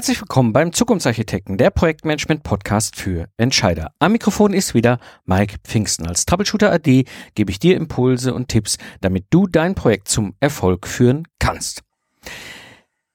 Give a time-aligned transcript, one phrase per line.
[0.00, 3.92] Herzlich willkommen beim Zukunftsarchitekten, der Projektmanagement-Podcast für Entscheider.
[3.98, 6.06] Am Mikrofon ist wieder Mike Pfingsten.
[6.06, 7.04] Als Troubleshooter AD
[7.34, 11.82] gebe ich dir Impulse und Tipps, damit du dein Projekt zum Erfolg führen kannst.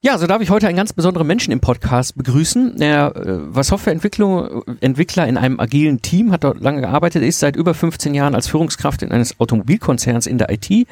[0.03, 2.79] Ja, so darf ich heute einen ganz besonderen Menschen im Podcast begrüßen.
[2.79, 7.55] Er äh, war Softwareentwickler Entwickler in einem agilen Team, hat dort lange gearbeitet, ist seit
[7.55, 10.88] über 15 Jahren als Führungskraft in eines Automobilkonzerns in der IT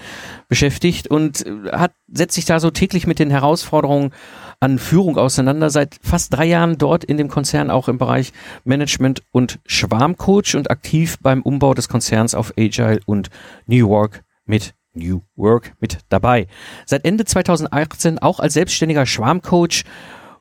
[0.49, 4.09] beschäftigt und äh, hat, setzt sich da so täglich mit den Herausforderungen
[4.63, 5.69] an Führung auseinander.
[5.69, 8.31] Seit fast drei Jahren dort in dem Konzern auch im Bereich
[8.63, 13.29] Management und Schwarmcoach und aktiv beim Umbau des Konzerns auf Agile und
[13.67, 16.47] New York mit New Work mit dabei.
[16.85, 19.83] Seit Ende 2018 auch als selbstständiger Schwarmcoach,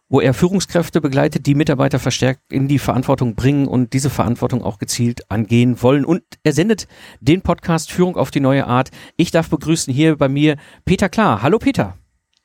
[0.09, 4.79] wo er Führungskräfte begleitet, die Mitarbeiter verstärkt in die Verantwortung bringen und diese Verantwortung auch
[4.79, 6.05] gezielt angehen wollen.
[6.05, 6.87] Und er sendet
[7.21, 8.91] den Podcast Führung auf die neue Art.
[9.17, 11.43] Ich darf begrüßen hier bei mir Peter Klar.
[11.43, 11.97] Hallo Peter.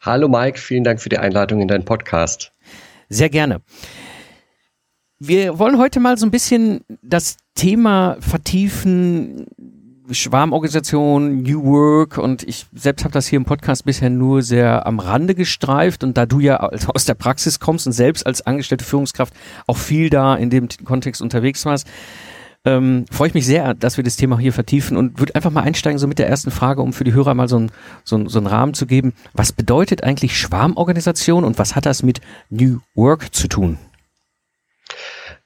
[0.07, 2.53] Hallo Mike, vielen Dank für die Einladung in deinen Podcast.
[3.09, 3.59] Sehr gerne.
[5.19, 9.47] Wir wollen heute mal so ein bisschen das Thema vertiefen,
[10.09, 14.99] Schwarmorganisation, New Work und ich selbst habe das hier im Podcast bisher nur sehr am
[14.99, 19.33] Rande gestreift und da du ja aus der Praxis kommst und selbst als angestellte Führungskraft
[19.67, 21.85] auch viel da in dem Kontext unterwegs warst,
[22.67, 25.63] ähm, freue ich mich sehr, dass wir das Thema hier vertiefen und würde einfach mal
[25.63, 27.71] einsteigen so mit der ersten Frage, um für die Hörer mal so, ein,
[28.03, 29.13] so, so einen Rahmen zu geben.
[29.33, 33.77] Was bedeutet eigentlich Schwarmorganisation und was hat das mit New Work zu tun?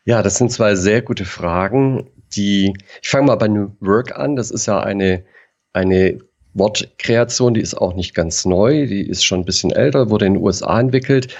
[0.03, 4.35] Ja, das sind zwei sehr gute Fragen die, ich fange mal bei New Work an.
[4.35, 5.23] Das ist ja eine,
[5.73, 6.19] eine
[6.53, 10.33] Wortkreation, die ist auch nicht ganz neu, die ist schon ein bisschen älter, wurde in
[10.33, 11.35] den USA entwickelt.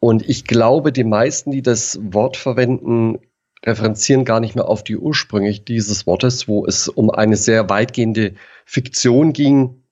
[0.00, 3.18] Und ich glaube, die meisten, die das Wort verwenden,
[3.66, 8.34] referenzieren gar nicht mehr auf die Ursprünge dieses Wortes, wo es um eine sehr weitgehende
[8.64, 9.82] Fiktion ging,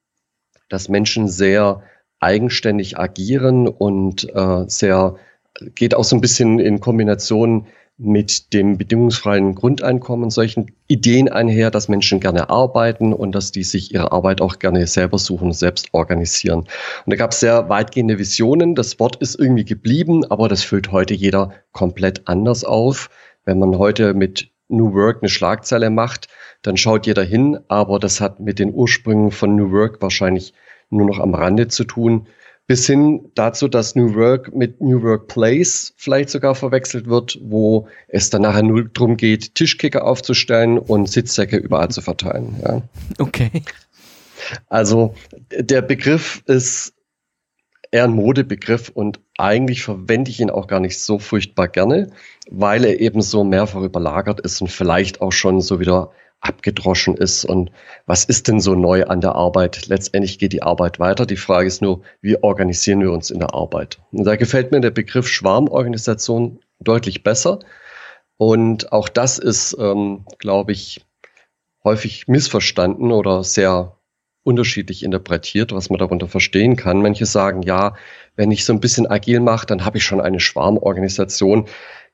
[0.69, 1.83] dass Menschen sehr
[2.21, 5.17] eigenständig agieren und äh, sehr
[5.75, 11.89] geht auch so ein bisschen in Kombination mit dem bedingungsfreien Grundeinkommen solchen Ideen einher, dass
[11.89, 16.61] Menschen gerne arbeiten und dass die sich ihre Arbeit auch gerne selber suchen, selbst organisieren.
[16.61, 18.75] Und da gab es sehr weitgehende Visionen.
[18.75, 23.11] Das Wort ist irgendwie geblieben, aber das füllt heute jeder komplett anders auf.
[23.45, 26.29] Wenn man heute mit New Work eine Schlagzeile macht,
[26.63, 30.55] dann schaut jeder hin, aber das hat mit den Ursprüngen von New Work wahrscheinlich
[30.91, 32.27] nur noch am Rande zu tun
[32.67, 37.89] bis hin dazu, dass New Work mit New Work Place vielleicht sogar verwechselt wird, wo
[38.09, 42.57] es dann nachher nur darum geht, Tischkicker aufzustellen und Sitzsäcke überall zu verteilen.
[42.63, 42.83] Ja.
[43.19, 43.51] Okay.
[44.69, 45.15] Also
[45.51, 46.94] der Begriff ist
[47.95, 52.11] eher ein Modebegriff und eigentlich verwende ich ihn auch gar nicht so furchtbar gerne,
[52.51, 56.11] weil er eben so mehrfach überlagert ist und vielleicht auch schon so wieder
[56.41, 57.71] abgedroschen ist und
[58.05, 59.87] was ist denn so neu an der Arbeit?
[59.87, 61.25] Letztendlich geht die Arbeit weiter.
[61.25, 64.01] Die Frage ist nur, wie organisieren wir uns in der Arbeit?
[64.11, 67.61] Und da gefällt mir der Begriff Schwarmorganisation deutlich besser.
[68.37, 71.07] Und auch das ist, ähm, glaube ich,
[71.85, 73.97] häufig missverstanden oder sehr
[74.45, 77.03] unterschiedlich interpretiert, was man darunter verstehen kann.
[77.03, 77.95] Manche sagen, ja,
[78.37, 81.67] wenn ich so ein bisschen agil mache, dann habe ich schon eine Schwarmorganisation.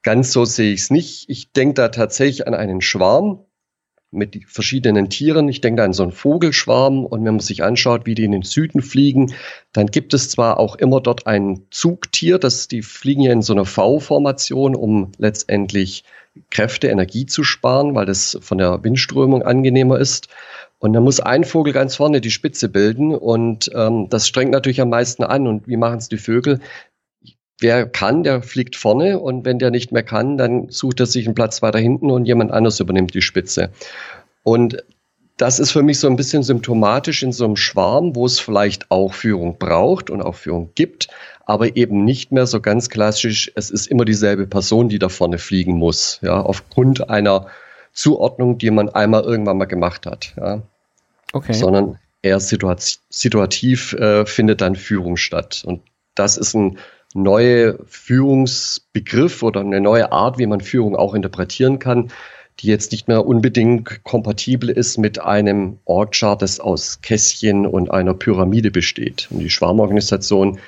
[0.02, 1.28] Ganz so sehe ich es nicht.
[1.28, 3.44] Ich denke da tatsächlich an einen Schwarm,
[4.12, 5.48] mit verschiedenen Tieren.
[5.48, 8.42] Ich denke an so einen Vogelschwarm und wenn man sich anschaut, wie die in den
[8.42, 9.32] Süden fliegen,
[9.72, 13.52] dann gibt es zwar auch immer dort ein Zugtier, das die fliegen ja in so
[13.52, 16.04] einer V-Formation, um letztendlich
[16.50, 20.28] Kräfte, Energie zu sparen, weil das von der Windströmung angenehmer ist.
[20.80, 24.80] Und dann muss ein Vogel ganz vorne die Spitze bilden und ähm, das strengt natürlich
[24.80, 25.46] am meisten an.
[25.46, 26.58] Und wie machen es die Vögel?
[27.60, 31.26] wer kann, der fliegt vorne und wenn der nicht mehr kann, dann sucht er sich
[31.26, 33.70] einen Platz weiter hinten und jemand anders übernimmt die Spitze.
[34.42, 34.82] Und
[35.36, 38.90] das ist für mich so ein bisschen symptomatisch in so einem Schwarm, wo es vielleicht
[38.90, 41.08] auch Führung braucht und auch Führung gibt,
[41.46, 45.38] aber eben nicht mehr so ganz klassisch, es ist immer dieselbe Person, die da vorne
[45.38, 47.46] fliegen muss, ja, aufgrund einer
[48.00, 50.62] Zuordnung, die man einmal irgendwann mal gemacht hat, ja.
[51.32, 51.52] Okay.
[51.52, 55.62] Sondern eher situativ, situativ äh, findet dann Führung statt.
[55.66, 55.82] Und
[56.14, 56.78] das ist ein
[57.14, 62.10] neue Führungsbegriff oder eine neue Art, wie man Führung auch interpretieren kann,
[62.60, 68.14] die jetzt nicht mehr unbedingt kompatibel ist mit einem Org-Chart, das aus Kästchen und einer
[68.14, 69.28] Pyramide besteht.
[69.30, 70.58] Und die Schwarmorganisation,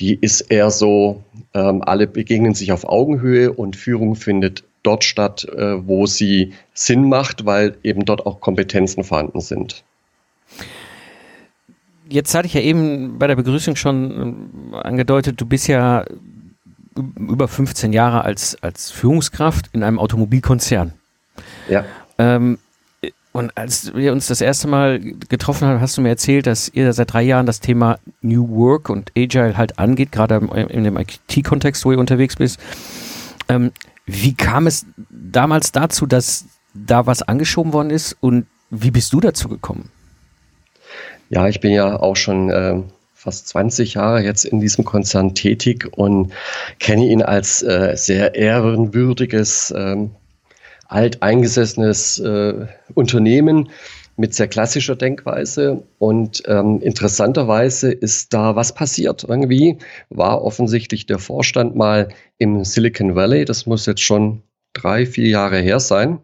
[0.00, 1.22] die ist eher so,
[1.54, 7.08] ähm, alle begegnen sich auf Augenhöhe und Führung findet dort statt, äh, wo sie Sinn
[7.08, 9.84] macht, weil eben dort auch Kompetenzen vorhanden sind
[12.08, 16.04] jetzt hatte ich ja eben bei der Begrüßung schon ähm, angedeutet, du bist ja
[17.16, 20.92] über 15 Jahre als, als Führungskraft in einem Automobilkonzern.
[21.68, 21.84] Ja.
[22.18, 22.58] Ähm,
[23.32, 24.98] Und als wir uns das erste Mal
[25.28, 28.88] getroffen haben, hast du mir erzählt, dass ihr seit drei Jahren das Thema New Work
[28.88, 30.36] und Agile halt angeht, gerade
[30.70, 32.58] in dem IT-Kontext, wo ihr unterwegs bist.
[33.48, 33.70] Ähm,
[34.08, 39.20] wie kam es damals dazu, dass da was angeschoben worden ist und wie bist du
[39.20, 39.90] dazu gekommen?
[41.28, 42.80] Ja, ich bin ja auch schon äh,
[43.14, 46.32] fast 20 Jahre jetzt in diesem Konzern tätig und
[46.78, 49.96] kenne ihn als äh, sehr ehrenwürdiges, äh,
[50.86, 52.22] alteingesessenes
[52.94, 53.68] Unternehmen
[54.18, 55.84] mit sehr klassischer Denkweise.
[55.98, 59.24] Und ähm, interessanterweise ist da was passiert.
[59.24, 59.78] Irgendwie
[60.10, 64.42] war offensichtlich der Vorstand mal im Silicon Valley, das muss jetzt schon
[64.72, 66.18] drei, vier Jahre her sein,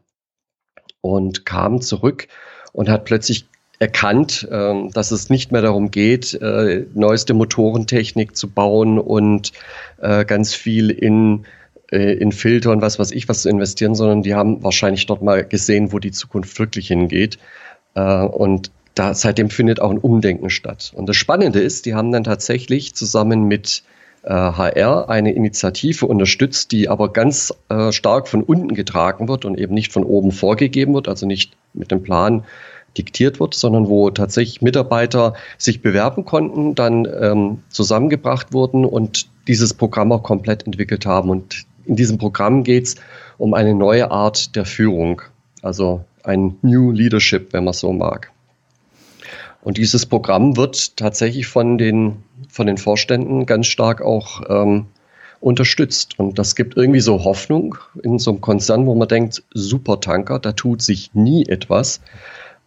[1.01, 2.29] und kam zurück
[2.73, 3.47] und hat plötzlich
[3.79, 9.53] erkannt, äh, dass es nicht mehr darum geht, äh, neueste Motorentechnik zu bauen und
[10.01, 11.45] äh, ganz viel in,
[11.93, 15.23] äh, in Filter und was weiß ich was zu investieren, sondern die haben wahrscheinlich dort
[15.23, 17.39] mal gesehen, wo die Zukunft wirklich hingeht.
[17.95, 20.93] Äh, und da seitdem findet auch ein Umdenken statt.
[20.95, 23.83] Und das Spannende ist, die haben dann tatsächlich zusammen mit
[24.27, 29.59] HR äh, eine Initiative unterstützt, die aber ganz äh, stark von unten getragen wird und
[29.59, 32.45] eben nicht von oben vorgegeben wird, also nicht mit dem Plan
[32.97, 39.75] diktiert wird, sondern wo tatsächlich Mitarbeiter sich bewerben konnten, dann ähm, zusammengebracht wurden und dieses
[39.75, 41.29] Programm auch komplett entwickelt haben.
[41.29, 42.97] Und in diesem Programm geht es
[43.37, 45.23] um eine neue Art der Führung,
[45.61, 48.33] also ein New Leadership, wenn man so mag.
[49.63, 54.87] Und dieses Programm wird tatsächlich von den, von den Vorständen ganz stark auch ähm,
[55.41, 56.19] unterstützt.
[56.19, 60.39] Und das gibt irgendwie so Hoffnung in so einem Konzern, wo man denkt, super Tanker,
[60.39, 62.01] da tut sich nie etwas.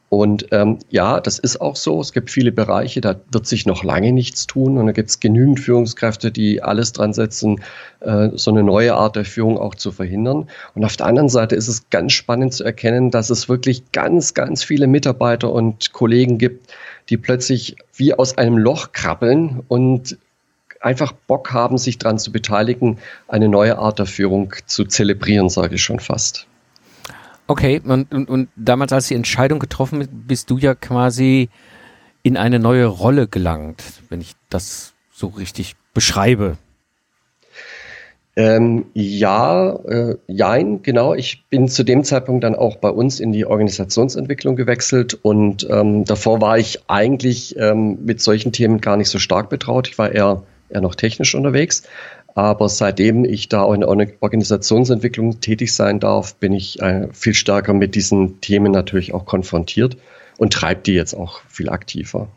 [0.10, 2.00] Und ähm, ja, das ist auch so.
[2.00, 4.78] Es gibt viele Bereiche, da wird sich noch lange nichts tun.
[4.78, 7.62] Und da gibt es genügend Führungskräfte, die alles dran setzen,
[8.00, 10.50] äh, so eine neue Art der Führung auch zu verhindern.
[10.76, 14.34] Und auf der anderen Seite ist es ganz spannend zu erkennen, dass es wirklich ganz,
[14.34, 16.72] ganz viele Mitarbeiter und Kollegen gibt,
[17.10, 20.18] die plötzlich wie aus einem Loch krabbeln und
[20.80, 25.76] einfach Bock haben, sich daran zu beteiligen, eine neue Art der Führung zu zelebrieren, sage
[25.76, 26.48] ich schon fast.
[27.48, 31.50] Okay, und, und, und damals, als die Entscheidung getroffen ist, bist du ja quasi
[32.22, 36.58] in eine neue Rolle gelangt, wenn ich das so richtig beschreibe.
[38.36, 41.16] Ähm, ja, äh, jein, genau.
[41.16, 46.06] Ich bin zu dem Zeitpunkt dann auch bei uns in die Organisationsentwicklung gewechselt und ähm,
[46.06, 49.88] davor war ich eigentlich ähm, mit solchen Themen gar nicht so stark betraut.
[49.88, 51.82] Ich war eher, eher noch technisch unterwegs.
[52.38, 57.34] Aber seitdem ich da auch in der Organisationsentwicklung tätig sein darf, bin ich äh, viel
[57.34, 59.98] stärker mit diesen Themen natürlich auch konfrontiert
[60.38, 62.28] und treibe die jetzt auch viel aktiver.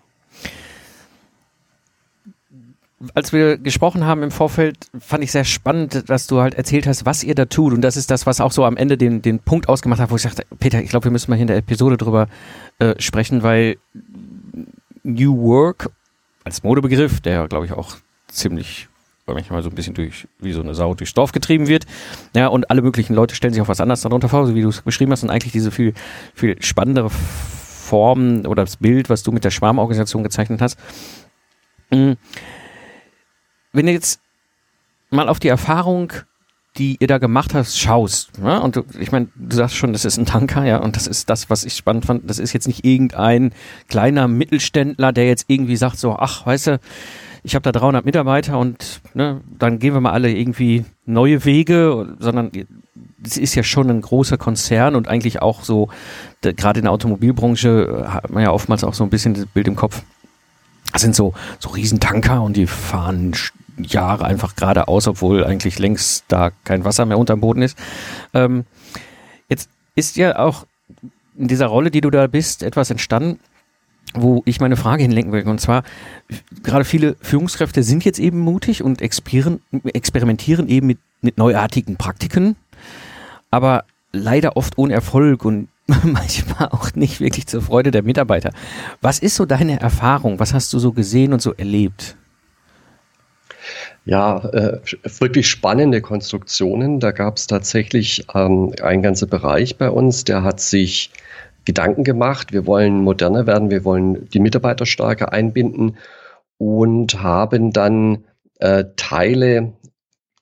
[3.14, 7.05] als wir gesprochen haben im Vorfeld, fand ich sehr spannend, dass du halt erzählt hast,
[7.05, 7.75] was ihr da tut.
[7.75, 10.17] Und das ist das, was auch so am Ende den, den Punkt ausgemacht hat, wo
[10.17, 12.29] ich sagte, Peter, ich glaube, wir müssen mal hier in der Episode drüber
[12.79, 13.76] äh, sprechen, weil
[15.03, 15.91] New Work
[16.44, 17.96] als Modebegriff, der, glaube ich, auch
[18.29, 18.88] ziemlich
[19.35, 21.87] manchmal so ein bisschen durch, wie so eine Sau durchs Dorf getrieben wird.
[22.34, 24.69] Ja, und alle möglichen Leute stellen sich auch was anderes darunter vor, so wie du
[24.69, 25.94] es beschrieben hast, und eigentlich diese viel,
[26.34, 30.79] viel spannendere Form oder das Bild, was du mit der Schwarmorganisation gezeichnet hast.
[31.91, 32.17] Mhm.
[33.72, 34.20] Wenn du jetzt
[35.10, 36.13] mal auf die Erfahrung
[36.79, 38.31] die ihr da gemacht habt, schaust.
[38.43, 38.58] Ja?
[38.58, 41.29] Und du, ich meine, du sagst schon, das ist ein Tanker, ja, und das ist
[41.29, 42.29] das, was ich spannend fand.
[42.31, 43.53] Das ist jetzt nicht irgendein
[43.89, 46.81] kleiner Mittelständler, der jetzt irgendwie sagt so, ach, weißt du,
[47.43, 52.17] ich habe da 300 Mitarbeiter und ne, dann gehen wir mal alle irgendwie neue Wege,
[52.19, 52.51] sondern
[53.25, 55.89] es ist ja schon ein großer Konzern und eigentlich auch so,
[56.43, 59.69] gerade in der Automobilbranche äh, hat man ja oftmals auch so ein bisschen das Bild
[59.69, 60.03] im Kopf.
[60.93, 63.32] Das sind so, so Riesentanker und die fahren
[63.79, 67.79] Jahre einfach geradeaus, obwohl eigentlich längst da kein Wasser mehr unterm Boden ist.
[68.35, 68.65] Ähm,
[69.49, 70.67] jetzt ist ja auch
[71.37, 73.39] in dieser Rolle, die du da bist, etwas entstanden,
[74.14, 75.46] wo ich meine Frage hinlenken will.
[75.46, 75.82] Und zwar,
[76.62, 82.56] gerade viele Führungskräfte sind jetzt eben mutig und experimentieren eben mit, mit neuartigen Praktiken,
[83.50, 85.69] aber leider oft ohne Erfolg und
[86.05, 88.52] manchmal auch nicht wirklich zur Freude der Mitarbeiter.
[89.00, 90.38] Was ist so deine Erfahrung?
[90.38, 92.17] Was hast du so gesehen und so erlebt?
[94.05, 94.81] Ja, äh,
[95.19, 97.00] wirklich spannende Konstruktionen.
[97.00, 101.10] Da gab es tatsächlich ähm, einen ganzen Bereich bei uns, der hat sich
[101.64, 102.52] Gedanken gemacht.
[102.52, 105.96] Wir wollen moderner werden, wir wollen die Mitarbeiter stärker einbinden
[106.58, 108.24] und haben dann
[108.58, 109.72] äh, Teile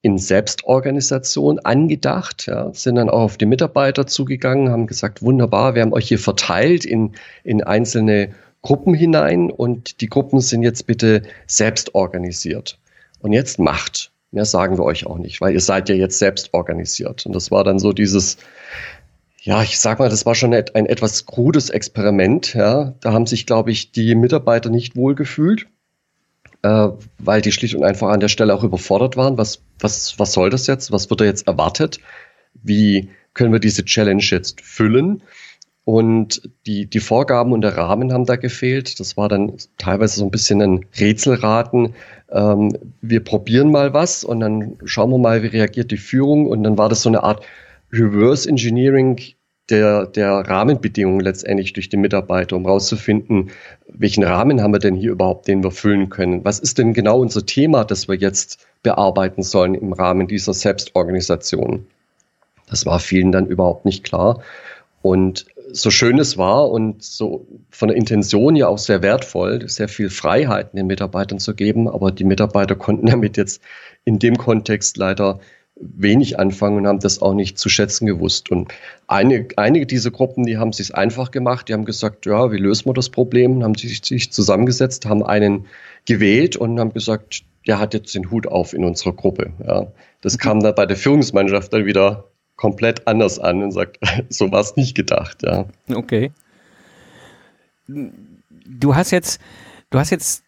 [0.03, 5.83] in Selbstorganisation angedacht, ja, sind dann auch auf die Mitarbeiter zugegangen, haben gesagt, wunderbar, wir
[5.83, 8.31] haben euch hier verteilt in, in einzelne
[8.63, 12.79] Gruppen hinein und die Gruppen sind jetzt bitte selbst organisiert.
[13.21, 14.13] Und jetzt macht.
[14.31, 17.25] Mehr sagen wir euch auch nicht, weil ihr seid ja jetzt selbst organisiert.
[17.25, 18.37] Und das war dann so dieses,
[19.41, 22.55] Ja, ich sag mal, das war schon ein etwas krudes Experiment.
[22.55, 22.95] Ja.
[23.01, 25.67] Da haben sich, glaube ich, die Mitarbeiter nicht wohl gefühlt,
[26.63, 29.39] äh, weil die schlicht und einfach an der Stelle auch überfordert waren.
[29.39, 30.91] Was, was, was soll das jetzt?
[30.91, 32.01] Was wird da jetzt erwartet?
[32.63, 35.23] Wie können wir diese Challenge jetzt füllen?
[35.85, 39.01] Und die, die Vorgaben und der Rahmen haben da gefehlt.
[39.01, 41.95] Das war dann teilweise so ein bisschen ein Rätselraten.
[42.31, 46.47] Ähm, wir probieren mal was und dann schauen wir mal, wie reagiert die Führung.
[46.47, 47.43] Und dann war das so eine Art
[47.93, 49.19] Reverse Engineering
[49.71, 53.51] der, der Rahmenbedingungen letztendlich durch die Mitarbeiter, um rauszufinden,
[53.87, 56.45] welchen Rahmen haben wir denn hier überhaupt, den wir füllen können?
[56.45, 61.87] Was ist denn genau unser Thema, das wir jetzt bearbeiten sollen im Rahmen dieser Selbstorganisation?
[62.69, 64.41] Das war vielen dann überhaupt nicht klar.
[65.03, 69.89] Und so schön es war und so von der Intention ja auch sehr wertvoll, sehr
[69.89, 73.63] viel Freiheiten den Mitarbeitern zu geben, aber die Mitarbeiter konnten damit jetzt
[74.05, 75.41] in dem Kontext leider
[75.81, 78.51] wenig anfangen und haben das auch nicht zu schätzen gewusst.
[78.51, 78.73] Und
[79.07, 82.87] eine, einige dieser Gruppen, die haben sich einfach gemacht, die haben gesagt, ja, wie lösen
[82.87, 83.63] wir das Problem?
[83.63, 85.67] Haben sich, sich zusammengesetzt, haben einen
[86.07, 89.53] gewählt und haben gesagt, der hat jetzt den Hut auf in unserer Gruppe.
[89.67, 89.87] Ja.
[90.21, 90.39] Das mhm.
[90.39, 92.25] kam dann bei der Führungsmannschaft dann wieder
[92.57, 95.67] komplett anders an und sagt, so war es nicht gedacht, ja.
[95.95, 96.33] Okay.
[97.87, 99.41] Du hast jetzt,
[99.91, 100.45] du hast jetzt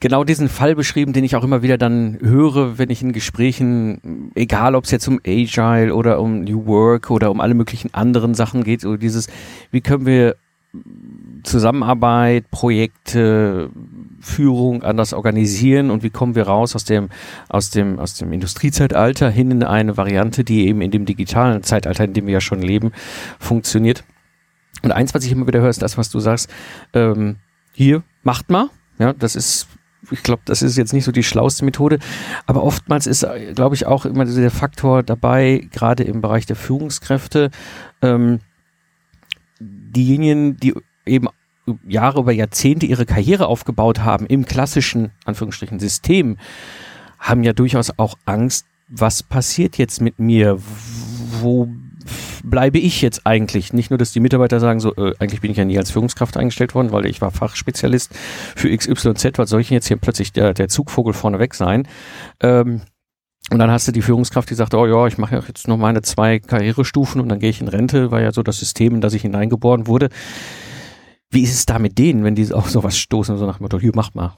[0.00, 4.30] genau diesen Fall beschrieben, den ich auch immer wieder dann höre, wenn ich in Gesprächen,
[4.34, 8.34] egal ob es jetzt um Agile oder um New Work oder um alle möglichen anderen
[8.34, 9.28] Sachen geht, so dieses,
[9.70, 10.36] wie können wir
[11.42, 13.70] Zusammenarbeit, Projekte,
[14.20, 17.08] Führung anders organisieren und wie kommen wir raus aus dem,
[17.48, 22.04] aus dem, aus dem Industriezeitalter hin in eine Variante, die eben in dem digitalen Zeitalter,
[22.04, 22.92] in dem wir ja schon leben,
[23.38, 24.04] funktioniert.
[24.82, 26.50] Und eins, was ich immer wieder höre, ist das, was du sagst,
[26.92, 27.36] ähm,
[27.72, 28.70] hier, macht mal.
[28.98, 29.68] Ja, das ist
[30.10, 31.98] ich glaube, das ist jetzt nicht so die schlauste Methode,
[32.46, 37.50] aber oftmals ist, glaube ich, auch immer der Faktor dabei, gerade im Bereich der Führungskräfte,
[38.02, 38.40] ähm,
[39.60, 40.74] diejenigen, die
[41.06, 41.28] eben
[41.86, 46.38] Jahre über Jahrzehnte ihre Karriere aufgebaut haben im klassischen, Anführungsstrichen, System,
[47.18, 50.58] haben ja durchaus auch Angst, was passiert jetzt mit mir?
[51.40, 51.68] Wo
[52.44, 53.72] bleibe ich jetzt eigentlich?
[53.72, 56.36] Nicht nur, dass die Mitarbeiter sagen, so, äh, eigentlich bin ich ja nie als Führungskraft
[56.36, 58.14] eingestellt worden, weil ich war Fachspezialist
[58.56, 61.86] für XYZ, was soll ich jetzt hier plötzlich der, der Zugvogel vorneweg sein?
[62.40, 62.82] Ähm,
[63.50, 66.02] und dann hast du die Führungskraft, die sagt, oh ja, ich mache jetzt noch meine
[66.02, 69.14] zwei Karrierestufen und dann gehe ich in Rente, war ja so das System, in das
[69.14, 70.10] ich hineingeboren wurde.
[71.30, 73.78] Wie ist es da mit denen, wenn die auf sowas stoßen, so nach dem Motto,
[73.78, 74.34] hier, mach mal?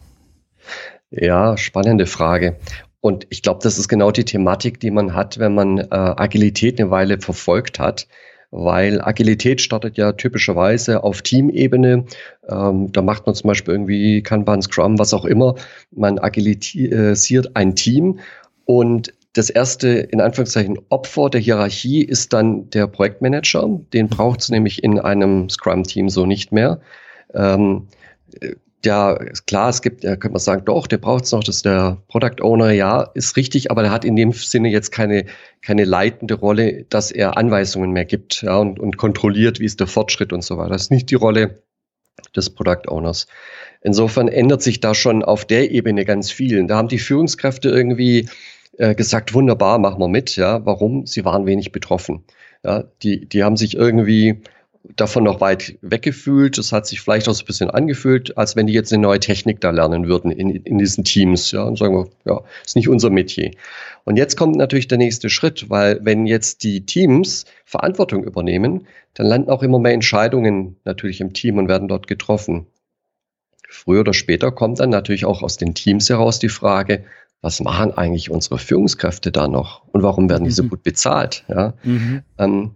[1.10, 2.56] Ja, spannende Frage.
[3.00, 6.80] Und ich glaube, das ist genau die Thematik, die man hat, wenn man äh, Agilität
[6.80, 8.06] eine Weile verfolgt hat.
[8.52, 12.04] Weil Agilität startet ja typischerweise auf Teamebene.
[12.48, 15.54] Ähm, da macht man zum Beispiel irgendwie Kanban, Scrum, was auch immer.
[15.92, 18.18] Man agilisiert ein Team
[18.64, 23.80] und das erste, in Anführungszeichen, Opfer der Hierarchie ist dann der Projektmanager.
[23.92, 26.80] Den braucht es nämlich in einem Scrum-Team so nicht mehr.
[27.32, 27.86] Ähm,
[28.84, 29.14] ja,
[29.46, 31.98] klar, es gibt, ja, könnte man sagen, doch, der braucht es noch, das ist der
[32.08, 35.26] Product Owner, ja, ist richtig, aber der hat in dem Sinne jetzt keine,
[35.62, 39.86] keine leitende Rolle, dass er Anweisungen mehr gibt ja, und, und kontrolliert, wie ist der
[39.86, 40.70] Fortschritt und so weiter.
[40.70, 41.62] Das ist nicht die Rolle
[42.34, 43.26] des Product Owners.
[43.82, 46.66] Insofern ändert sich da schon auf der Ebene ganz viel.
[46.66, 48.28] Da haben die Führungskräfte irgendwie
[48.78, 50.36] äh, gesagt, wunderbar, machen wir mit.
[50.36, 51.06] Ja, warum?
[51.06, 52.24] Sie waren wenig betroffen.
[52.62, 54.42] Ja, die, die haben sich irgendwie
[54.96, 56.58] davon noch weit weggefühlt.
[56.58, 59.20] Es hat sich vielleicht auch so ein bisschen angefühlt, als wenn die jetzt eine neue
[59.20, 61.50] Technik da lernen würden in, in diesen Teams.
[61.50, 63.50] Ja, und sagen wir, ja, ist nicht unser Metier.
[64.04, 69.26] Und jetzt kommt natürlich der nächste Schritt, weil wenn jetzt die Teams Verantwortung übernehmen, dann
[69.26, 72.66] landen auch immer mehr Entscheidungen natürlich im Team und werden dort getroffen.
[73.68, 77.04] Früher oder später kommt dann natürlich auch aus den Teams heraus die Frage,
[77.42, 80.70] was machen eigentlich unsere Führungskräfte da noch und warum werden die so mhm.
[80.70, 81.44] gut bezahlt?
[81.48, 81.74] Ja?
[81.84, 82.22] Mhm.
[82.38, 82.70] Ähm,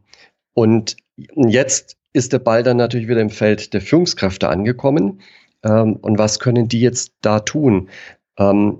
[0.54, 0.96] und
[1.37, 5.20] jetzt ist der Ball dann natürlich wieder im Feld der Führungskräfte angekommen.
[5.64, 7.90] Ähm, und was können die jetzt da tun?
[8.38, 8.78] Ähm,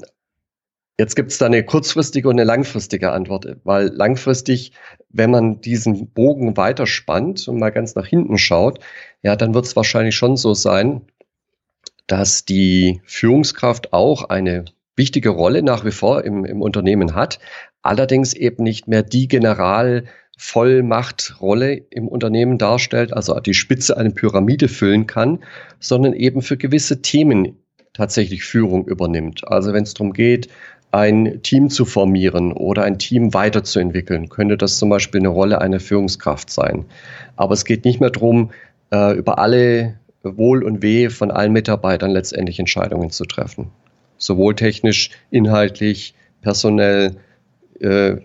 [0.99, 4.73] jetzt gibt es da eine kurzfristige und eine langfristige Antwort, weil langfristig,
[5.09, 8.79] wenn man diesen Bogen weiterspannt und mal ganz nach hinten schaut,
[9.23, 11.03] ja, dann wird es wahrscheinlich schon so sein,
[12.07, 14.67] dass die Führungskraft auch eine
[14.97, 17.41] wichtige Rolle nach wie vor im, im Unternehmen hat,
[17.83, 19.27] allerdings eben nicht mehr die
[20.37, 25.41] Generalvollmachtrolle im Unternehmen darstellt, also die Spitze einer Pyramide füllen kann,
[25.81, 27.57] sondern eben für gewisse Themen
[27.93, 29.47] tatsächlich Führung übernimmt.
[29.47, 30.49] Also wenn es darum geht,
[30.91, 35.81] ein Team zu formieren oder ein Team weiterzuentwickeln, könnte das zum Beispiel eine Rolle einer
[35.81, 36.85] Führungskraft sein.
[37.37, 38.51] Aber es geht nicht mehr darum,
[38.93, 43.71] äh, über alle Wohl und Weh von allen Mitarbeitern letztendlich Entscheidungen zu treffen
[44.19, 47.17] sowohl technisch, inhaltlich, personell,
[47.81, 48.17] äh,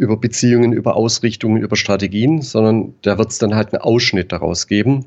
[0.00, 4.66] über Beziehungen, über Ausrichtungen, über Strategien, sondern da wird es dann halt einen Ausschnitt daraus
[4.66, 5.04] geben,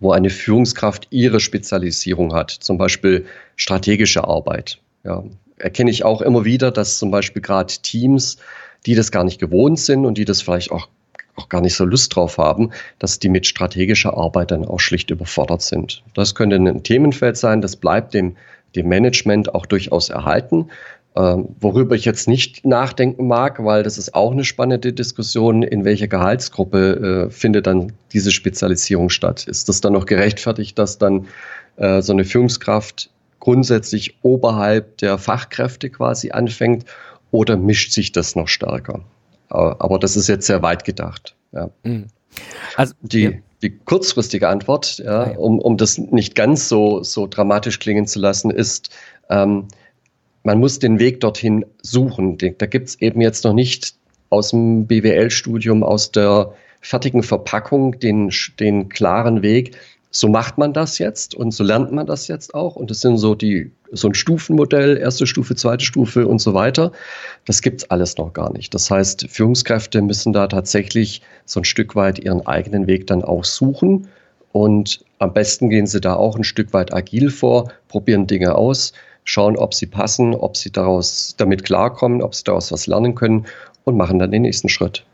[0.00, 3.26] wo eine Führungskraft ihre Spezialisierung hat, zum Beispiel
[3.56, 4.80] strategische Arbeit.
[5.04, 5.24] Ja,
[5.58, 8.38] erkenne ich auch immer wieder, dass zum Beispiel gerade Teams,
[8.86, 10.88] die das gar nicht gewohnt sind und die das vielleicht auch,
[11.36, 15.10] auch gar nicht so Lust drauf haben, dass die mit strategischer Arbeit dann auch schlicht
[15.10, 16.02] überfordert sind.
[16.14, 18.36] Das könnte ein Themenfeld sein, das bleibt dem,
[18.74, 20.70] dem Management auch durchaus erhalten.
[21.16, 25.84] Ähm, worüber ich jetzt nicht nachdenken mag, weil das ist auch eine spannende Diskussion, in
[25.84, 29.46] welcher Gehaltsgruppe äh, findet dann diese Spezialisierung statt?
[29.46, 31.28] Ist das dann noch gerechtfertigt, dass dann
[31.76, 36.84] äh, so eine Führungskraft grundsätzlich oberhalb der Fachkräfte quasi anfängt
[37.30, 39.00] oder mischt sich das noch stärker?
[39.50, 41.36] Aber das ist jetzt sehr weit gedacht.
[41.52, 41.70] Ja.
[41.84, 42.06] Mhm.
[42.76, 43.30] Also, die, ja.
[43.62, 45.38] die kurzfristige Antwort, ah, ja.
[45.38, 48.90] Um, um das nicht ganz so, so dramatisch klingen zu lassen, ist,
[49.30, 49.68] ähm,
[50.44, 52.38] man muss den Weg dorthin suchen.
[52.38, 53.94] Da gibt es eben jetzt noch nicht
[54.30, 59.76] aus dem BWL-Studium, aus der fertigen Verpackung den, den klaren Weg,
[60.10, 62.76] so macht man das jetzt und so lernt man das jetzt auch.
[62.76, 66.92] Und das sind so die, so ein Stufenmodell, erste Stufe, zweite Stufe und so weiter.
[67.46, 68.74] Das gibt's alles noch gar nicht.
[68.74, 73.44] Das heißt, Führungskräfte müssen da tatsächlich so ein Stück weit ihren eigenen Weg dann auch
[73.44, 74.06] suchen.
[74.52, 78.92] Und am besten gehen sie da auch ein Stück weit agil vor, probieren Dinge aus,
[79.24, 83.46] schauen, ob sie passen, ob sie daraus damit klarkommen, ob sie daraus was lernen können
[83.84, 85.04] und machen dann den nächsten Schritt.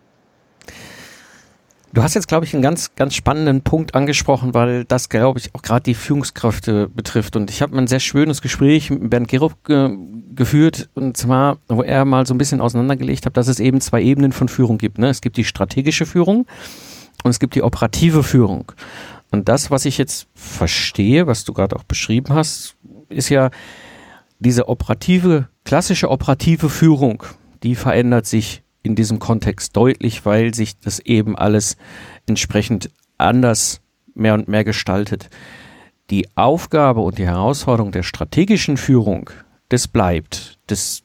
[1.93, 5.53] Du hast jetzt, glaube ich, einen ganz, ganz spannenden Punkt angesprochen, weil das, glaube ich,
[5.57, 7.35] auch gerade die Führungskräfte betrifft.
[7.35, 9.97] Und ich habe ein sehr schönes Gespräch mit Bernd Gerup ge
[10.33, 14.01] geführt, und zwar, wo er mal so ein bisschen auseinandergelegt hat, dass es eben zwei
[14.01, 14.99] Ebenen von Führung gibt.
[14.99, 15.09] Ne?
[15.09, 16.47] Es gibt die strategische Führung
[17.25, 18.73] und es gibt die operative Führung.
[19.33, 22.77] Und das, was ich jetzt verstehe, was du gerade auch beschrieben hast,
[23.09, 23.51] ist ja
[24.41, 27.23] diese operative, klassische operative Führung,
[27.63, 31.77] die verändert sich in diesem Kontext deutlich, weil sich das eben alles
[32.27, 33.83] entsprechend anders
[34.15, 35.29] mehr und mehr gestaltet.
[36.09, 39.31] Die Aufgabe und die Herausforderung der strategischen Führung,
[39.69, 40.59] das bleibt.
[40.67, 41.03] Das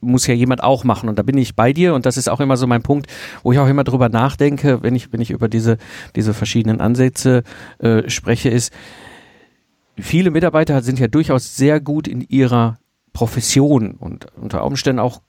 [0.00, 1.08] muss ja jemand auch machen.
[1.08, 1.94] Und da bin ich bei dir.
[1.94, 3.06] Und das ist auch immer so mein Punkt,
[3.42, 5.78] wo ich auch immer drüber nachdenke, wenn ich, wenn ich über diese,
[6.16, 7.42] diese verschiedenen Ansätze
[7.78, 8.72] äh, spreche, ist,
[9.98, 12.78] viele Mitarbeiter sind ja durchaus sehr gut in ihrer
[13.12, 15.20] Profession und unter Umständen auch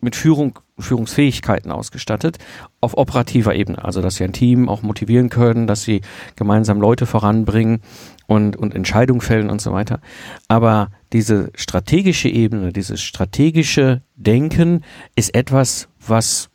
[0.00, 2.38] mit Führung, Führungsfähigkeiten ausgestattet
[2.80, 3.84] auf operativer Ebene.
[3.84, 6.02] Also, dass sie ein Team auch motivieren können, dass sie
[6.36, 7.80] gemeinsam Leute voranbringen
[8.26, 10.00] und, und Entscheidungen fällen und so weiter.
[10.46, 14.84] Aber diese strategische Ebene, dieses strategische Denken
[15.16, 16.48] ist etwas, was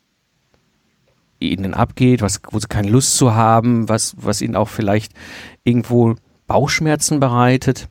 [1.39, 5.11] ihnen abgeht, was, wo sie keine Lust zu haben, was, was ihnen auch vielleicht
[5.65, 6.15] irgendwo
[6.47, 7.87] Bauchschmerzen bereitet.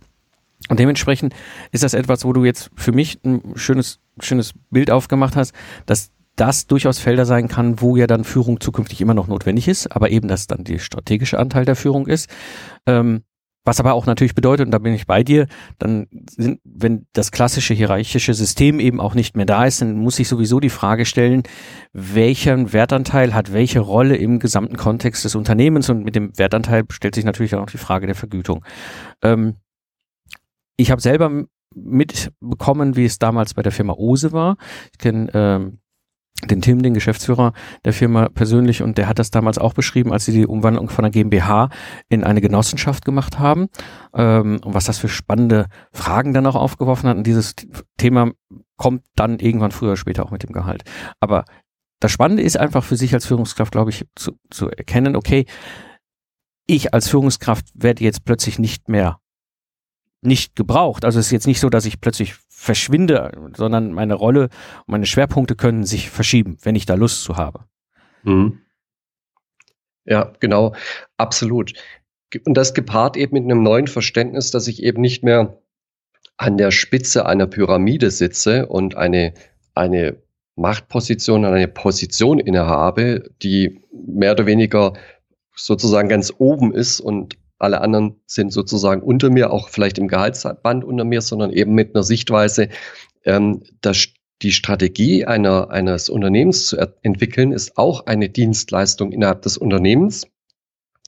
[0.69, 1.35] Und dementsprechend
[1.73, 5.55] ist das etwas, wo du jetzt für mich ein schönes schönes Bild aufgemacht hast,
[5.87, 9.95] dass das durchaus Felder sein kann, wo ja dann Führung zukünftig immer noch notwendig ist,
[9.95, 12.31] aber eben, dass dann der strategische Anteil der Führung ist.
[12.87, 13.23] Ähm,
[13.65, 15.47] was aber auch natürlich bedeutet, und da bin ich bei dir,
[15.79, 20.19] dann sind, wenn das klassische hierarchische System eben auch nicht mehr da ist, dann muss
[20.19, 21.43] ich sowieso die Frage stellen,
[21.93, 27.15] welchen Wertanteil hat welche Rolle im gesamten Kontext des Unternehmens und mit dem Wertanteil stellt
[27.15, 28.65] sich natürlich auch die Frage der Vergütung.
[29.23, 29.57] Ähm,
[30.77, 31.45] ich habe selber
[31.75, 34.57] mitbekommen, wie es damals bei der Firma Ose war.
[34.93, 35.79] Ich kenne ähm,
[36.45, 37.53] den Tim, den Geschäftsführer
[37.85, 41.03] der Firma persönlich, und der hat das damals auch beschrieben, als sie die Umwandlung von
[41.03, 41.71] der GmbH
[42.09, 43.69] in eine Genossenschaft gemacht haben.
[44.15, 47.17] Ähm, und was das für spannende Fragen dann auch aufgeworfen hat.
[47.17, 47.55] Und dieses
[47.97, 48.33] Thema
[48.77, 50.83] kommt dann irgendwann früher oder später auch mit dem Gehalt.
[51.21, 51.45] Aber
[52.01, 55.47] das Spannende ist einfach für sich als Führungskraft, glaube ich, zu, zu erkennen, okay,
[56.67, 59.19] ich als Führungskraft werde jetzt plötzlich nicht mehr
[60.23, 61.05] nicht gebraucht.
[61.05, 65.07] Also es ist jetzt nicht so, dass ich plötzlich verschwinde, sondern meine Rolle und meine
[65.07, 67.65] Schwerpunkte können sich verschieben, wenn ich da Lust zu habe.
[68.23, 68.61] Mhm.
[70.05, 70.73] Ja, genau,
[71.17, 71.73] absolut.
[72.47, 75.59] Und das gepaart eben mit einem neuen Verständnis, dass ich eben nicht mehr
[76.37, 79.35] an der Spitze einer Pyramide sitze und eine,
[79.75, 80.23] eine
[80.55, 84.93] Machtposition, eine Position innehabe, die mehr oder weniger
[85.57, 90.85] sozusagen ganz oben ist und alle anderen sind sozusagen unter mir, auch vielleicht im Gehaltsband
[90.85, 92.69] unter mir, sondern eben mit einer Sichtweise,
[93.25, 94.09] ähm, dass
[94.43, 100.27] die Strategie einer, eines Unternehmens zu entwickeln, ist auch eine Dienstleistung innerhalb des Unternehmens.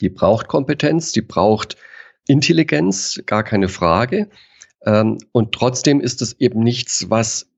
[0.00, 1.76] Die braucht Kompetenz, die braucht
[2.28, 4.28] Intelligenz, gar keine Frage.
[4.84, 7.48] Ähm, und trotzdem ist es eben nichts, was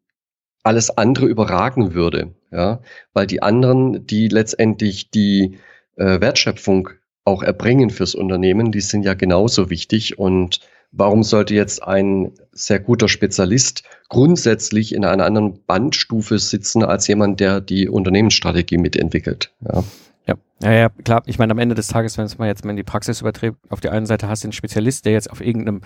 [0.63, 2.81] alles andere überragen würde, ja,
[3.13, 5.59] weil die anderen, die letztendlich die
[5.97, 6.91] äh, Wertschöpfung
[7.27, 10.61] auch erbringen fürs Unternehmen, die sind ja genauso wichtig und
[10.93, 17.41] warum sollte jetzt ein sehr guter Spezialist grundsätzlich in einer anderen Bandstufe sitzen als jemand,
[17.41, 19.53] der die Unternehmensstrategie mitentwickelt?
[19.63, 19.85] Ja.
[20.29, 21.23] Ja, ja, ja, klar.
[21.27, 23.59] Ich meine, am Ende des Tages, wenn es mal jetzt mal in die Praxis überträgt,
[23.69, 25.83] auf der einen Seite hast du einen Spezialist, der jetzt auf irgendeinem,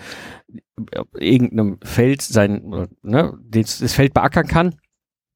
[0.95, 4.75] auf irgendeinem Feld sein, ne, das Feld beackern kann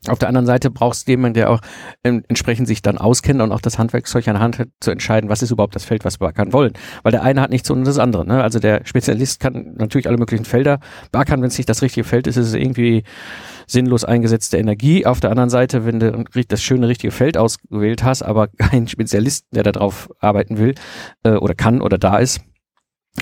[0.07, 1.61] auf der anderen Seite brauchst du jemanden, der auch
[2.03, 5.41] ähm, entsprechend sich dann auskennt und auch das Handwerkszeug an Hand hat, zu entscheiden, was
[5.41, 6.73] ist überhaupt das Feld, was wir beackern wollen.
[7.03, 8.25] Weil der eine hat nichts und das andere.
[8.25, 8.43] Ne?
[8.43, 10.79] Also der Spezialist kann natürlich alle möglichen Felder
[11.11, 13.03] beackern, wenn es nicht das richtige Feld ist, ist es irgendwie
[13.67, 15.05] sinnlos eingesetzte Energie.
[15.05, 19.47] Auf der anderen Seite, wenn du das schöne richtige Feld ausgewählt hast, aber kein Spezialist,
[19.51, 20.75] der darauf arbeiten will
[21.23, 22.41] äh, oder kann oder da ist,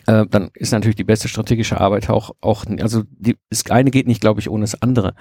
[0.08, 4.08] äh, dann ist natürlich die beste strategische Arbeit auch, auch also die, das eine geht
[4.08, 5.14] nicht, glaube ich, ohne das andere.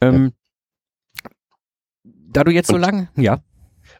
[0.00, 0.32] Ähm,
[2.32, 3.40] da du jetzt so lange, ja.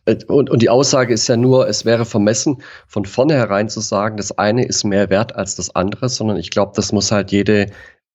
[0.04, 4.16] Äh, und, und die Aussage ist ja nur, es wäre vermessen, von vornherein zu sagen,
[4.16, 7.66] das eine ist mehr wert als das andere, sondern ich glaube, das muss halt jede,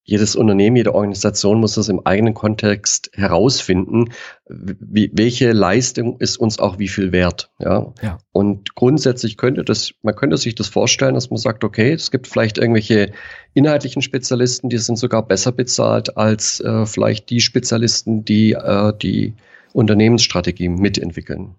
[0.06, 4.10] jedes Unternehmen, jede Organisation muss das im eigenen Kontext herausfinden,
[4.49, 7.52] wie, welche Leistung ist uns auch wie viel wert.
[7.60, 7.93] Ja?
[8.02, 8.17] ja.
[8.34, 12.28] Und grundsätzlich könnte das, man könnte sich das vorstellen, dass man sagt, okay, es gibt
[12.28, 13.13] vielleicht irgendwelche
[13.54, 19.36] inhaltlichen Spezialisten, die sind sogar besser bezahlt als äh, vielleicht die Spezialisten, die äh, die
[19.74, 21.56] Unternehmensstrategie mitentwickeln.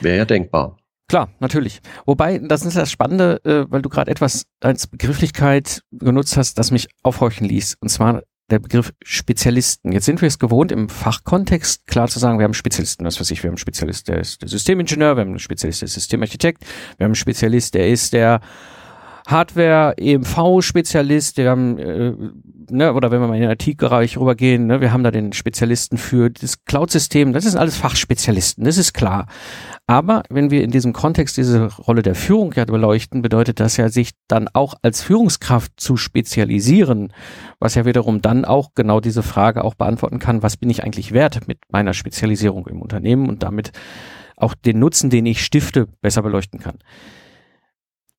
[0.00, 0.76] Wäre ja denkbar.
[1.08, 1.80] Klar, natürlich.
[2.04, 6.72] Wobei, das ist das Spannende, äh, weil du gerade etwas als Begrifflichkeit genutzt hast, das
[6.72, 7.76] mich aufhorchen ließ.
[7.80, 9.92] Und zwar der Begriff Spezialisten.
[9.92, 13.04] Jetzt sind wir es gewohnt, im Fachkontext klar zu sagen, wir haben Spezialisten.
[13.04, 15.82] Das weiß ich, wir haben einen Spezialist, der ist der Systemingenieur, wir haben einen Spezialist,
[15.82, 16.64] der ist Systemarchitekt,
[16.96, 18.40] wir haben einen Spezialist, der ist der
[19.26, 22.12] Hardware, EMV-Spezialist, wir haben, äh,
[22.70, 25.98] ne, oder wenn wir mal in den IT-Bereich rübergehen, ne, wir haben da den Spezialisten
[25.98, 29.26] für das Cloud-System, das sind alles Fachspezialisten, das ist klar.
[29.86, 33.88] Aber wenn wir in diesem Kontext diese Rolle der Führung ja beleuchten, bedeutet das ja,
[33.88, 37.12] sich dann auch als Führungskraft zu spezialisieren,
[37.58, 41.12] was ja wiederum dann auch genau diese Frage auch beantworten kann, was bin ich eigentlich
[41.12, 43.72] wert mit meiner Spezialisierung im Unternehmen und damit
[44.36, 46.78] auch den Nutzen, den ich stifte, besser beleuchten kann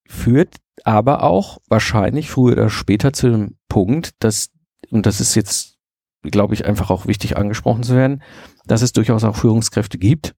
[0.07, 0.55] führt
[0.87, 4.51] aber auch wahrscheinlich früher oder später zu dem Punkt, dass,
[4.89, 5.75] und das ist jetzt,
[6.23, 8.23] glaube ich, einfach auch wichtig angesprochen zu werden,
[8.67, 10.33] dass es durchaus auch Führungskräfte gibt,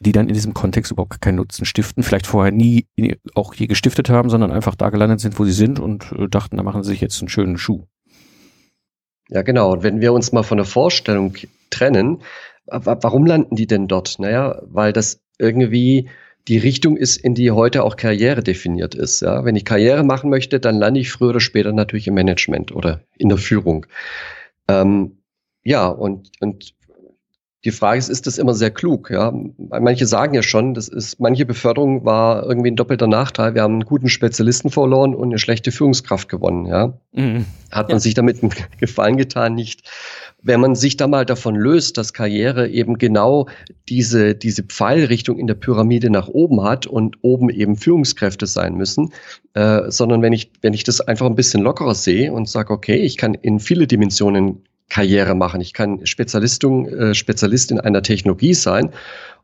[0.00, 2.86] die dann in diesem Kontext überhaupt keinen Nutzen stiften, vielleicht vorher nie
[3.34, 6.56] auch je gestiftet haben, sondern einfach da gelandet sind, wo sie sind und äh, dachten,
[6.56, 7.84] da machen sie sich jetzt einen schönen Schuh.
[9.28, 9.72] Ja, genau.
[9.72, 11.34] Und wenn wir uns mal von der Vorstellung
[11.68, 12.22] trennen,
[12.64, 14.18] warum landen die denn dort?
[14.18, 16.08] Naja, weil das irgendwie
[16.50, 19.22] die Richtung ist, in die heute auch Karriere definiert ist.
[19.22, 22.72] Ja, wenn ich Karriere machen möchte, dann lande ich früher oder später natürlich im Management
[22.72, 23.86] oder in der Führung.
[24.66, 25.18] Ähm,
[25.62, 26.74] ja, und, und
[27.64, 29.10] die Frage ist, ist das immer sehr klug?
[29.10, 33.54] Ja, manche sagen ja schon, das ist, manche Beförderung war irgendwie ein doppelter Nachteil.
[33.54, 36.66] Wir haben einen guten Spezialisten verloren und eine schlechte Führungskraft gewonnen.
[36.66, 37.44] Ja, mhm.
[37.70, 38.00] hat man ja.
[38.00, 39.54] sich damit einen Gefallen getan?
[39.54, 39.82] Nicht
[40.42, 43.46] wenn man sich da mal davon löst, dass Karriere eben genau
[43.88, 49.12] diese, diese Pfeilrichtung in der Pyramide nach oben hat und oben eben Führungskräfte sein müssen,
[49.54, 52.96] äh, sondern wenn ich, wenn ich das einfach ein bisschen lockerer sehe und sage, okay,
[52.96, 55.62] ich kann in viele Dimensionen Karriere machen.
[55.62, 58.90] Ich kann Spezialistung, äh, Spezialist in einer Technologie sein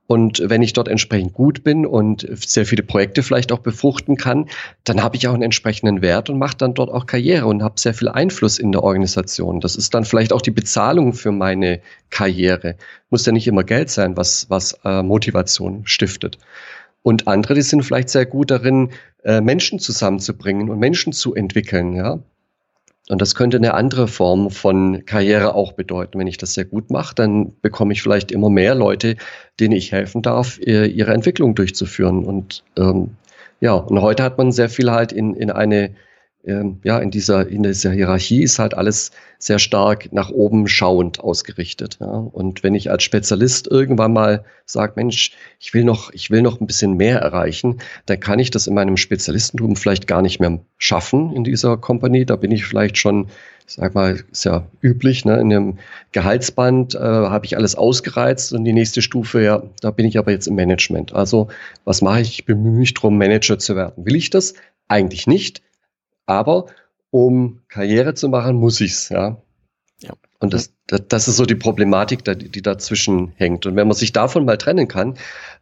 [0.07, 4.49] und wenn ich dort entsprechend gut bin und sehr viele Projekte vielleicht auch befruchten kann,
[4.85, 7.81] dann habe ich auch einen entsprechenden Wert und mache dann dort auch Karriere und habe
[7.81, 9.61] sehr viel Einfluss in der Organisation.
[9.61, 11.81] Das ist dann vielleicht auch die Bezahlung für meine
[12.11, 12.77] Karriere.
[13.11, 16.39] Muss ja nicht immer Geld sein, was, was äh, Motivation stiftet.
[17.03, 18.91] Und andere, die sind vielleicht sehr gut darin,
[19.25, 22.21] äh, Menschen zusammenzubringen und Menschen zu entwickeln, ja.
[23.09, 26.19] Und das könnte eine andere Form von Karriere auch bedeuten.
[26.19, 29.16] Wenn ich das sehr gut mache, dann bekomme ich vielleicht immer mehr Leute,
[29.61, 32.25] denen ich helfen darf, ihre Entwicklung durchzuführen.
[32.25, 33.11] Und ähm,
[33.61, 35.95] ja, und heute hat man sehr viel halt in, in eine
[36.47, 41.21] ähm, ja, in dieser, in dieser Hierarchie ist halt alles sehr stark nach oben schauend
[41.21, 41.99] ausgerichtet.
[42.01, 42.07] Ja.
[42.07, 46.61] Und wenn ich als Spezialist irgendwann mal sage, Mensch, ich will noch, ich will noch
[46.61, 50.61] ein bisschen mehr erreichen, dann kann ich das in meinem Spezialistentum vielleicht gar nicht mehr
[50.79, 52.25] schaffen in dieser Company.
[52.25, 53.27] Da bin ich vielleicht schon,
[53.67, 55.79] sag mal, ist ja üblich, ne, in einem
[56.13, 60.31] Gehaltsband äh, habe ich alles ausgereizt und die nächste Stufe, ja, da bin ich aber
[60.31, 61.13] jetzt im Management.
[61.13, 61.49] Also
[61.85, 62.31] was mache ich?
[62.31, 64.05] Ich bemühe mich darum, Manager zu werden.
[64.07, 64.55] Will ich das?
[64.89, 65.66] Eigentlich nicht.
[66.27, 66.67] Aber
[67.11, 69.41] um Karriere zu machen, muss ich's, ja.
[70.03, 70.12] ja.
[70.39, 73.65] Und das, das, ist so die Problematik, die dazwischen hängt.
[73.65, 75.17] Und wenn man sich davon mal trennen kann,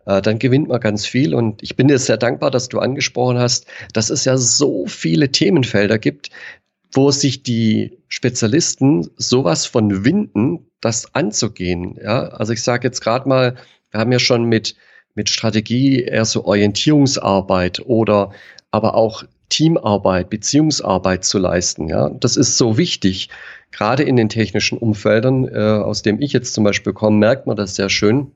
[0.06, 1.34] äh, dann gewinnt man ganz viel.
[1.34, 5.30] Und ich bin dir sehr dankbar, dass du angesprochen hast, dass es ja so viele
[5.30, 6.30] Themenfelder gibt,
[6.92, 11.98] wo sich die Spezialisten sowas von winden, das anzugehen.
[12.02, 13.56] Ja, also ich sage jetzt gerade mal,
[13.90, 14.76] wir haben ja schon mit
[15.14, 18.32] mit Strategie eher so Orientierungsarbeit oder
[18.70, 21.88] aber auch Teamarbeit, Beziehungsarbeit zu leisten.
[21.88, 23.28] Ja, das ist so wichtig.
[23.70, 27.56] Gerade in den technischen Umfeldern, äh, aus dem ich jetzt zum Beispiel komme, merkt man
[27.56, 28.32] das sehr schön,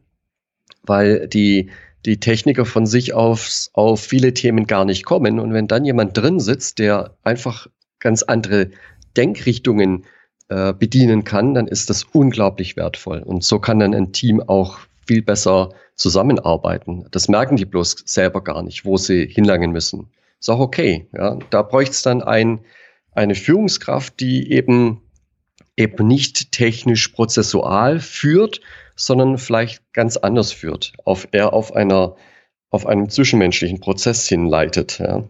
[0.82, 1.70] weil die
[2.06, 5.40] die Techniker von sich auf, auf viele Themen gar nicht kommen.
[5.40, 7.66] Und wenn dann jemand drin sitzt, der einfach
[7.98, 8.70] ganz andere
[9.16, 10.04] Denkrichtungen
[10.48, 13.18] äh, bedienen kann, dann ist das unglaublich wertvoll.
[13.20, 17.06] Und so kann dann ein Team auch viel besser zusammenarbeiten.
[17.10, 20.08] Das merken die bloß selber gar nicht, wo sie hinlangen müssen.
[20.40, 21.08] Ist auch okay.
[21.12, 21.38] Ja.
[21.50, 22.64] Da bräuchte es dann ein,
[23.12, 25.02] eine Führungskraft, die eben,
[25.76, 28.60] eben nicht technisch prozessual führt,
[28.94, 32.16] sondern vielleicht ganz anders führt, auf, eher auf einer,
[32.70, 34.98] auf einem zwischenmenschlichen Prozess hinleitet.
[34.98, 35.28] Ja.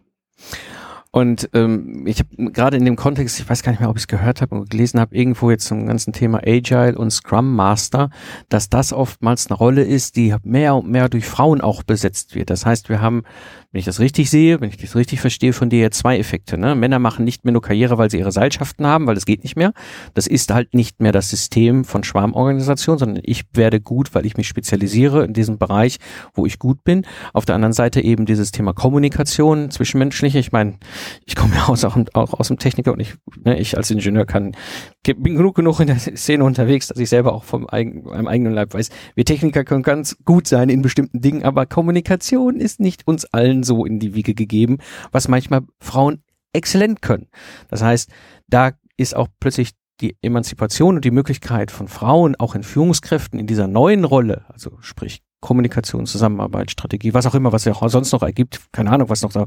[1.11, 4.03] Und ähm, ich habe gerade in dem Kontext, ich weiß gar nicht mehr, ob ich
[4.03, 8.11] es gehört habe und gelesen habe, irgendwo jetzt zum ganzen Thema Agile und Scrum Master,
[8.49, 12.51] dass das oftmals eine Rolle ist, die mehr und mehr durch Frauen auch besetzt wird.
[12.51, 13.23] Das heißt, wir haben
[13.71, 16.57] wenn ich das richtig sehe, wenn ich das richtig verstehe, von dir zwei Effekte.
[16.57, 16.75] Ne?
[16.75, 19.57] Männer machen nicht mehr nur Karriere, weil sie ihre Seilschaften haben, weil das geht nicht
[19.57, 19.75] mehr.
[20.15, 24.39] Das ist halt nicht mehr das System von Schwarmorganisation, sondern ich werde gut, weil ich
[24.39, 25.99] mich spezialisiere in diesem Bereich,
[26.33, 27.05] wo ich gut bin.
[27.35, 30.39] Auf der anderen Seite eben dieses Thema Kommunikation, zwischenmenschliche.
[30.39, 30.79] Ich meine,
[31.27, 34.57] ich komme ja aus, auch, aus dem Techniker und ich, ne, ich als Ingenieur kann,
[35.03, 38.53] bin genug genug in der Szene unterwegs, dass ich selber auch vom eigen, meinem eigenen
[38.53, 43.07] Leib weiß, wir Techniker können ganz gut sein in bestimmten Dingen, aber Kommunikation ist nicht
[43.07, 44.79] uns allen so in die Wiege gegeben,
[45.13, 47.29] was manchmal Frauen exzellent können.
[47.69, 48.11] Das heißt,
[48.49, 53.47] da ist auch plötzlich die Emanzipation und die Möglichkeit von Frauen auch in Führungskräften in
[53.47, 58.13] dieser neuen Rolle, also sprich Kommunikation, Zusammenarbeit, Strategie, was auch immer, was ja auch sonst
[58.13, 59.47] noch ergibt, keine Ahnung, was noch da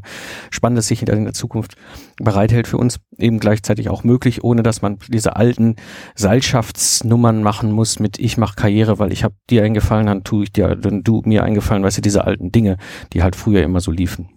[0.50, 1.76] Spannendes sich in der Zukunft
[2.18, 5.76] bereithält für uns, eben gleichzeitig auch möglich, ohne dass man diese alten
[6.16, 10.54] Seilschaftsnummern machen muss mit ich mache Karriere, weil ich habe dir eingefallen, dann tue ich
[10.54, 12.78] dir, dann du mir eingefallen, weißt du, diese alten Dinge,
[13.12, 14.30] die halt früher immer so liefen.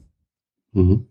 [0.73, 1.07] Mhm.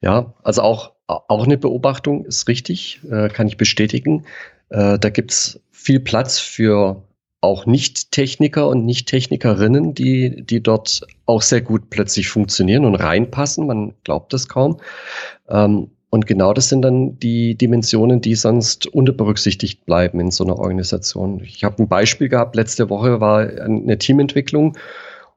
[0.00, 4.24] Ja, also auch, auch eine Beobachtung ist richtig, äh, kann ich bestätigen.
[4.70, 7.02] Äh, da gibt's viel Platz für
[7.44, 13.66] auch Nicht-Techniker und Nicht-Technikerinnen, die, die dort auch sehr gut plötzlich funktionieren und reinpassen.
[13.66, 14.80] Man glaubt das kaum.
[15.48, 20.58] Ähm, und genau das sind dann die Dimensionen, die sonst unterberücksichtigt bleiben in so einer
[20.58, 21.42] Organisation.
[21.42, 24.78] Ich habe ein Beispiel gehabt, letzte Woche war eine Teamentwicklung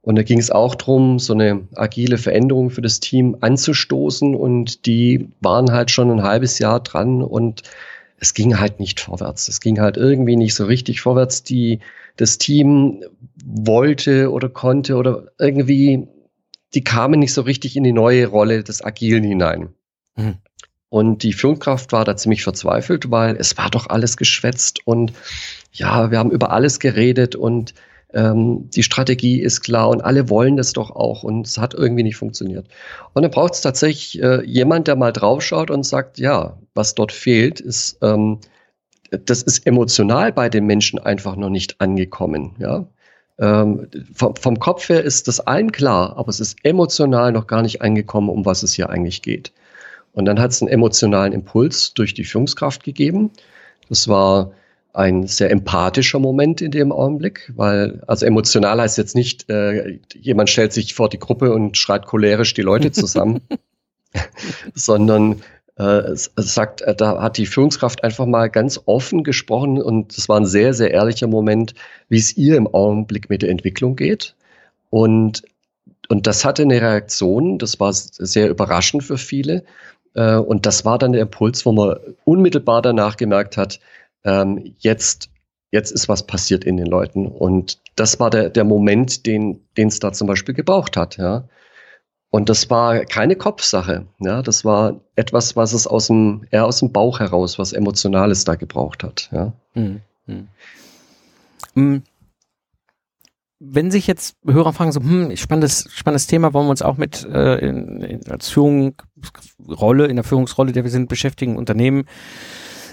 [0.02, 4.86] und da ging es auch darum, so eine agile Veränderung für das Team anzustoßen und
[4.86, 7.64] die waren halt schon ein halbes Jahr dran und
[8.20, 9.48] es ging halt nicht vorwärts.
[9.48, 11.44] Es ging halt irgendwie nicht so richtig vorwärts.
[11.44, 11.80] Die,
[12.16, 13.04] das Team
[13.46, 16.08] wollte oder konnte oder irgendwie,
[16.74, 19.70] die kamen nicht so richtig in die neue Rolle des Agilen hinein.
[20.16, 20.38] Mhm.
[20.90, 25.12] Und die Führungskraft war da ziemlich verzweifelt, weil es war doch alles geschwätzt und
[25.74, 27.74] ja, wir haben über alles geredet und
[28.14, 32.04] ähm, die Strategie ist klar und alle wollen das doch auch und es hat irgendwie
[32.04, 32.68] nicht funktioniert.
[33.14, 37.12] Und dann braucht es tatsächlich äh, jemand, der mal draufschaut und sagt, ja, was dort
[37.12, 38.40] fehlt, ist, ähm,
[39.12, 42.56] das ist emotional bei den Menschen einfach noch nicht angekommen.
[42.60, 42.88] Ja?
[43.40, 47.62] Ähm, vom, vom Kopf her ist das allen klar, aber es ist emotional noch gar
[47.62, 49.52] nicht angekommen, um was es hier eigentlich geht.
[50.14, 53.32] Und dann hat es einen emotionalen Impuls durch die Führungskraft gegeben.
[53.90, 54.52] Das war
[54.98, 60.50] ein sehr empathischer Moment in dem Augenblick, weil, also emotional heißt jetzt nicht, äh, jemand
[60.50, 63.42] stellt sich vor die Gruppe und schreit cholerisch die Leute zusammen,
[64.74, 65.44] sondern
[65.76, 70.40] äh, sagt, äh, da hat die Führungskraft einfach mal ganz offen gesprochen und es war
[70.40, 71.76] ein sehr, sehr ehrlicher Moment,
[72.10, 74.36] wie es ihr im Augenblick mit der Entwicklung geht.
[74.90, 75.44] Und,
[76.10, 79.64] und das hatte eine Reaktion, das war sehr überraschend für viele.
[80.16, 83.80] Äh, und das war dann der Impuls, wo man unmittelbar danach gemerkt hat,
[84.28, 85.32] ähm, jetzt,
[85.72, 87.26] jetzt ist was passiert in den Leuten.
[87.26, 91.48] Und das war der, der Moment, den es da zum Beispiel gebraucht hat, ja.
[92.30, 94.44] Und das war keine Kopfsache, ja.
[94.44, 98.56] Das war etwas, was es aus dem, eher aus dem Bauch heraus, was Emotionales da
[98.56, 99.54] gebraucht hat, ja.
[99.74, 100.02] Mhm.
[101.74, 102.04] Mhm.
[103.60, 107.26] Wenn sich jetzt Hörer fragen, so, hm, spannendes, spannendes Thema, wollen wir uns auch mit
[107.26, 112.06] äh, in, in, als Führungsrolle, in der Führungsrolle, der wir sind, beschäftigen, Unternehmen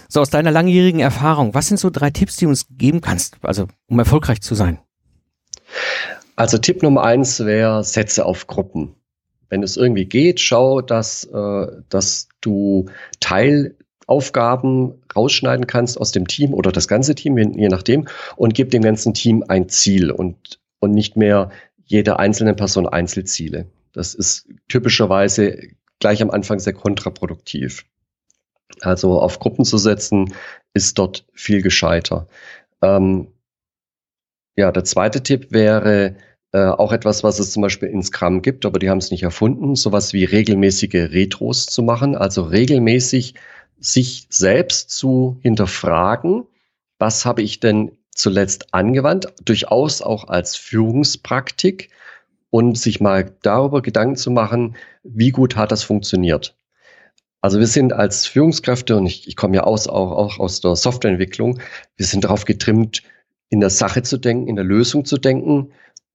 [0.08, 3.36] so aus deiner langjährigen Erfahrung, was sind so drei Tipps, die du uns geben kannst,
[3.42, 4.78] also um erfolgreich zu sein?
[6.36, 8.94] Also Tipp Nummer eins wäre, setze auf Gruppen.
[9.48, 12.86] Wenn es irgendwie geht, schau, dass, äh, dass du
[13.20, 18.82] Teilaufgaben rausschneiden kannst aus dem Team oder das ganze Team, je nachdem, und gib dem
[18.82, 21.50] ganzen Team ein Ziel und, und nicht mehr
[21.84, 23.66] jeder einzelnen Person Einzelziele.
[23.92, 25.68] Das ist typischerweise
[26.00, 27.84] gleich am Anfang sehr kontraproduktiv.
[28.80, 30.34] Also auf Gruppen zu setzen,
[30.74, 32.26] ist dort viel gescheiter.
[32.82, 33.28] Ähm,
[34.56, 36.16] ja, der zweite Tipp wäre,
[36.54, 39.24] Äh, auch etwas, was es zum Beispiel in Scrum gibt, aber die haben es nicht
[39.24, 43.34] erfunden, sowas wie regelmäßige Retros zu machen, also regelmäßig
[43.80, 46.46] sich selbst zu hinterfragen,
[47.00, 51.90] was habe ich denn zuletzt angewandt, durchaus auch als Führungspraktik
[52.50, 56.56] und sich mal darüber Gedanken zu machen, wie gut hat das funktioniert.
[57.44, 60.76] Also wir sind als Führungskräfte, und ich, ich komme ja aus, auch, auch aus der
[60.76, 61.60] Softwareentwicklung,
[61.94, 63.02] wir sind darauf getrimmt,
[63.50, 65.70] in der Sache zu denken, in der Lösung zu denken.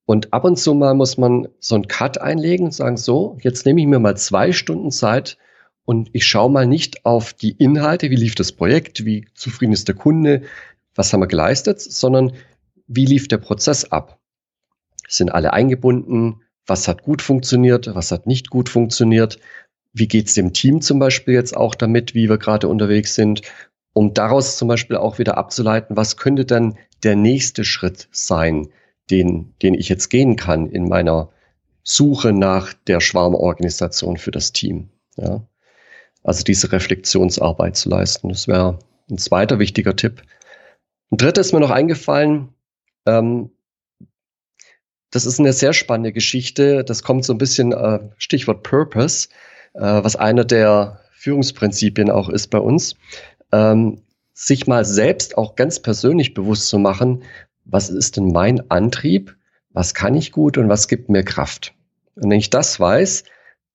[0.07, 3.67] Und ab und zu mal muss man so einen Cut einlegen und sagen, so, jetzt
[3.67, 5.37] nehme ich mir mal zwei Stunden Zeit
[5.85, 9.87] und ich schaue mal nicht auf die Inhalte, wie lief das Projekt, wie zufrieden ist
[9.87, 10.41] der Kunde,
[10.95, 12.33] was haben wir geleistet, sondern
[12.87, 14.17] wie lief der Prozess ab?
[15.07, 16.41] Sind alle eingebunden?
[16.65, 17.93] Was hat gut funktioniert?
[17.93, 19.37] Was hat nicht gut funktioniert?
[19.93, 23.41] Wie geht es dem Team zum Beispiel jetzt auch damit, wie wir gerade unterwegs sind?
[23.93, 28.69] Um daraus zum Beispiel auch wieder abzuleiten, was könnte dann der nächste Schritt sein,
[29.09, 31.29] den, den ich jetzt gehen kann in meiner
[31.83, 34.89] Suche nach der Schwarmorganisation für das Team.
[35.17, 35.41] Ja?
[36.23, 38.29] Also diese Reflexionsarbeit zu leisten.
[38.29, 40.21] Das wäre ein zweiter wichtiger Tipp.
[41.11, 42.49] Ein dritter ist mir noch eingefallen.
[43.05, 43.49] Ähm,
[45.11, 46.83] das ist eine sehr spannende Geschichte.
[46.83, 49.29] Das kommt so ein bisschen, äh, Stichwort Purpose,
[49.73, 52.95] was einer der Führungsprinzipien auch ist bei uns.
[53.51, 54.01] Ähm,
[54.33, 57.23] sich mal selbst auch ganz persönlich bewusst zu machen,
[57.65, 59.35] was ist denn mein Antrieb,
[59.71, 61.73] was kann ich gut und was gibt mir Kraft.
[62.15, 63.25] Und wenn ich das weiß,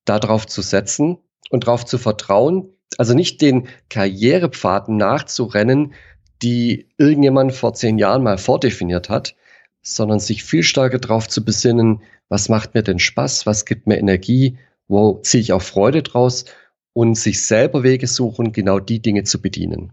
[0.04, 1.18] darauf zu setzen
[1.50, 5.94] und darauf zu vertrauen, also nicht den Karrierepfaden nachzurennen,
[6.42, 9.35] die irgendjemand vor zehn Jahren mal vordefiniert hat,
[9.83, 13.98] sondern sich viel stärker darauf zu besinnen, was macht mir denn Spaß, was gibt mir
[13.98, 16.44] Energie, wo ziehe ich auch Freude draus
[16.92, 19.92] und sich selber Wege suchen, genau die Dinge zu bedienen.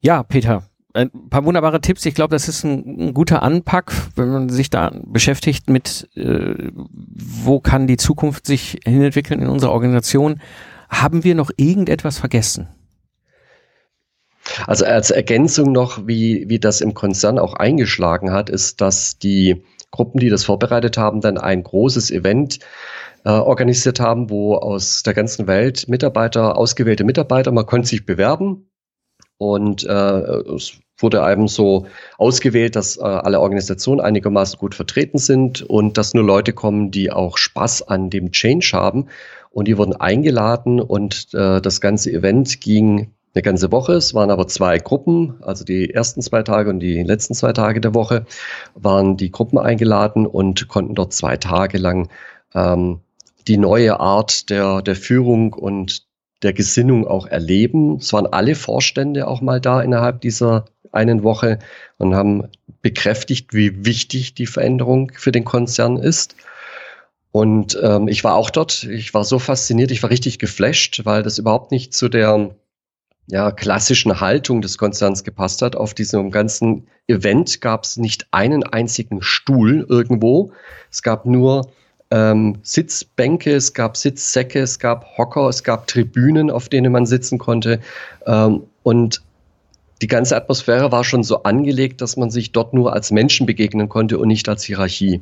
[0.00, 2.04] Ja, Peter, ein paar wunderbare Tipps.
[2.06, 6.70] Ich glaube, das ist ein, ein, guter Anpack, wenn man sich da beschäftigt mit, äh,
[6.74, 10.40] wo kann die Zukunft sich hinentwickeln in unserer Organisation.
[10.88, 12.68] Haben wir noch irgendetwas vergessen?
[14.66, 19.64] Also als Ergänzung noch, wie, wie das im Konzern auch eingeschlagen hat, ist, dass die
[19.92, 22.58] Gruppen, die das vorbereitet haben, dann ein großes Event
[23.24, 28.66] äh, organisiert haben, wo aus der ganzen Welt Mitarbeiter, ausgewählte Mitarbeiter, man konnte sich bewerben
[29.38, 35.62] und äh, es wurde eben so ausgewählt, dass äh, alle Organisationen einigermaßen gut vertreten sind
[35.62, 39.06] und dass nur Leute kommen, die auch Spaß an dem Change haben.
[39.50, 43.94] Und die wurden eingeladen und äh, das ganze Event ging eine ganze Woche.
[43.94, 47.80] Es waren aber zwei Gruppen, also die ersten zwei Tage und die letzten zwei Tage
[47.80, 48.26] der Woche
[48.74, 52.08] waren die Gruppen eingeladen und konnten dort zwei Tage lang
[52.54, 53.00] ähm,
[53.48, 56.04] die neue Art der, der Führung und
[56.42, 57.96] der Gesinnung auch erleben.
[57.96, 61.58] Es waren alle Vorstände auch mal da innerhalb dieser einen Woche
[61.98, 62.48] und haben
[62.82, 66.36] bekräftigt, wie wichtig die Veränderung für den Konzern ist.
[67.30, 68.84] Und ähm, ich war auch dort.
[68.84, 72.54] Ich war so fasziniert, ich war richtig geflasht, weil das überhaupt nicht zu der
[73.26, 75.76] ja, klassischen Haltung des Konzerns gepasst hat.
[75.76, 80.52] Auf diesem ganzen Event gab es nicht einen einzigen Stuhl irgendwo.
[80.90, 81.70] Es gab nur
[82.10, 87.38] ähm, Sitzbänke, es gab Sitzsäcke, es gab Hocker, es gab Tribünen, auf denen man sitzen
[87.38, 87.80] konnte.
[88.26, 89.22] Ähm, und
[90.02, 93.88] die ganze Atmosphäre war schon so angelegt, dass man sich dort nur als Menschen begegnen
[93.88, 95.20] konnte und nicht als Hierarchie.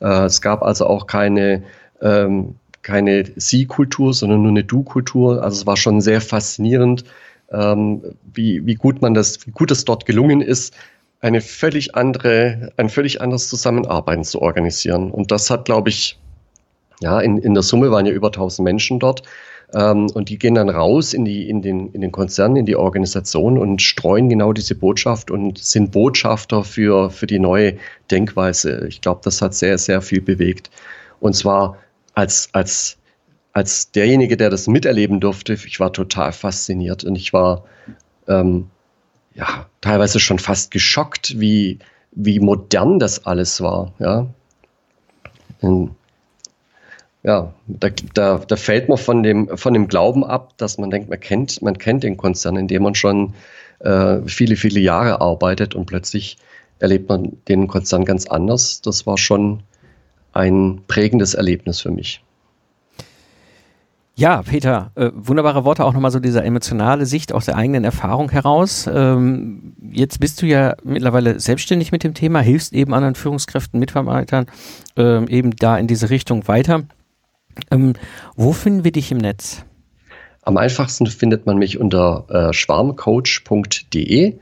[0.00, 1.64] Äh, es gab also auch keine
[2.00, 5.42] ähm, keine Sie-Kultur, sondern nur eine Du-Kultur.
[5.42, 7.04] Also es war schon sehr faszinierend,
[7.52, 10.74] ähm, wie, wie gut man das, wie gut es dort gelungen ist,
[11.20, 15.10] eine völlig andere, ein völlig anderes Zusammenarbeiten zu organisieren.
[15.10, 16.18] Und das hat, glaube ich,
[17.00, 19.22] ja, in, in der Summe waren ja über 1000 Menschen dort.
[19.74, 22.76] Ähm, und die gehen dann raus in, die, in, den, in den Konzern, in die
[22.76, 27.76] Organisation und streuen genau diese Botschaft und sind Botschafter für, für die neue
[28.10, 28.86] Denkweise.
[28.88, 30.70] Ich glaube, das hat sehr, sehr viel bewegt.
[31.20, 31.76] Und zwar
[32.14, 32.96] als, als
[33.52, 37.64] als derjenige, der das miterleben durfte, ich war total fasziniert und ich war
[38.28, 38.70] ähm,
[39.34, 41.78] ja teilweise schon fast geschockt, wie,
[42.12, 43.92] wie modern das alles war.
[43.98, 44.26] Ja,
[45.60, 45.96] und,
[47.22, 51.10] ja da, da, da fällt man von dem, von dem Glauben ab, dass man denkt,
[51.10, 53.34] man kennt, man kennt den Konzern, in dem man schon
[53.80, 56.36] äh, viele, viele Jahre arbeitet und plötzlich
[56.78, 58.80] erlebt man den Konzern ganz anders.
[58.80, 59.62] Das war schon
[60.32, 62.22] ein prägendes Erlebnis für mich.
[64.20, 68.30] Ja, Peter, äh, wunderbare Worte, auch nochmal so diese emotionale Sicht aus der eigenen Erfahrung
[68.30, 68.86] heraus.
[68.86, 74.44] Ähm, jetzt bist du ja mittlerweile selbstständig mit dem Thema, hilfst eben anderen Führungskräften, Mitarbeitern
[74.98, 76.82] ähm, eben da in diese Richtung weiter.
[77.70, 77.94] Ähm,
[78.36, 79.64] wo finden wir dich im Netz?
[80.42, 84.38] Am einfachsten findet man mich unter äh, schwarmcoach.de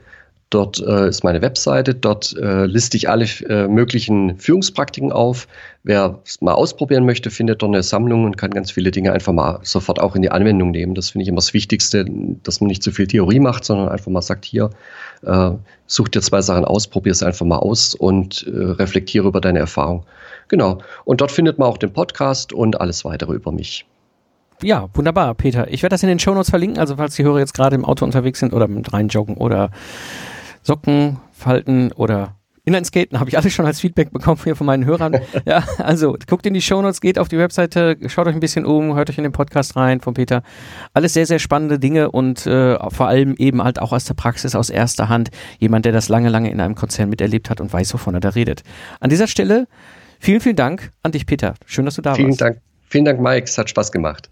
[0.49, 5.47] Dort äh, ist meine Webseite, dort äh, liste ich alle äh, möglichen Führungspraktiken auf.
[5.83, 9.31] Wer es mal ausprobieren möchte, findet dort eine Sammlung und kann ganz viele Dinge einfach
[9.31, 10.95] mal sofort auch in die Anwendung nehmen.
[10.95, 12.03] Das finde ich immer das Wichtigste,
[12.43, 14.71] dass man nicht zu viel Theorie macht, sondern einfach mal sagt, hier,
[15.21, 15.51] äh,
[15.85, 19.59] such dir zwei Sachen aus, probier es einfach mal aus und äh, reflektiere über deine
[19.59, 20.07] Erfahrung.
[20.47, 20.79] Genau.
[21.05, 23.85] Und dort findet man auch den Podcast und alles weitere über mich.
[24.61, 25.71] Ja, wunderbar, Peter.
[25.71, 28.03] Ich werde das in den Shownotes verlinken, also falls die Hörer jetzt gerade im Auto
[28.03, 29.71] unterwegs sind oder mit reinjoggen oder
[30.61, 32.35] Socken falten oder
[32.69, 35.19] Inlineskaten habe ich alles schon als Feedback bekommen hier von meinen Hörern.
[35.45, 38.95] ja, also guckt in die Shownotes, geht auf die Webseite, schaut euch ein bisschen um,
[38.95, 40.43] hört euch in den Podcast rein von Peter.
[40.93, 44.55] Alles sehr, sehr spannende Dinge und äh, vor allem eben halt auch aus der Praxis,
[44.55, 45.29] aus erster Hand.
[45.57, 48.29] Jemand, der das lange, lange in einem Konzern miterlebt hat und weiß, wovon er da
[48.29, 48.61] redet.
[48.99, 49.67] An dieser Stelle
[50.19, 51.55] vielen, vielen Dank an dich, Peter.
[51.65, 52.39] Schön, dass du da vielen warst.
[52.39, 52.61] Vielen Dank.
[52.89, 53.45] Vielen Dank, Mike.
[53.45, 54.29] Es hat Spaß gemacht.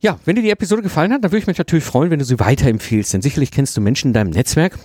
[0.00, 2.24] Ja, wenn dir die Episode gefallen hat, dann würde ich mich natürlich freuen, wenn du
[2.24, 3.14] sie weiterempfiehlst.
[3.14, 4.78] Denn sicherlich kennst du Menschen in deinem Netzwerk,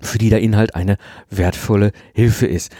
[0.00, 0.96] für die der Inhalt eine
[1.30, 2.72] wertvolle Hilfe ist.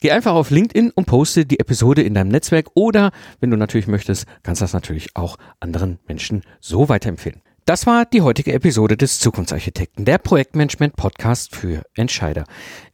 [0.00, 3.86] Geh einfach auf LinkedIn und poste die Episode in deinem Netzwerk oder, wenn du natürlich
[3.86, 7.40] möchtest, kannst das natürlich auch anderen Menschen so weiterempfehlen.
[7.64, 12.42] Das war die heutige Episode des Zukunftsarchitekten, der Projektmanagement-Podcast für Entscheider.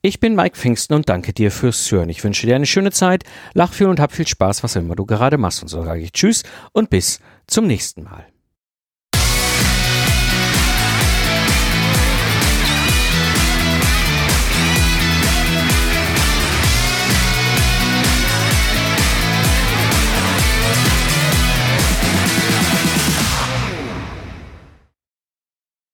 [0.02, 2.10] Ich bin Mike Pfingsten und danke dir fürs Hören.
[2.10, 3.24] Ich wünsche dir eine schöne Zeit,
[3.54, 5.62] lach viel und hab viel Spaß, was immer du gerade machst.
[5.62, 8.26] Und so sage ich Tschüss und bis zum nächsten Mal.